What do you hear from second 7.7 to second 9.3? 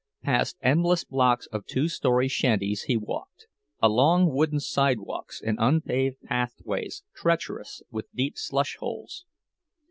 with deep slush holes.